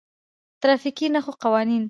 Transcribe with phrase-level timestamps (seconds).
[0.03, 0.03] د
[0.61, 1.79] ترافیکي نښو قوانین: